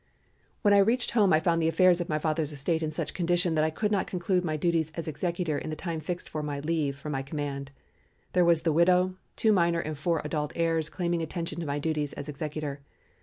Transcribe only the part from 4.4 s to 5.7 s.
my duties as executor in